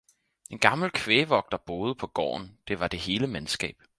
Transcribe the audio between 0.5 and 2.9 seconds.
gammel kvægvogter boede på gården, det var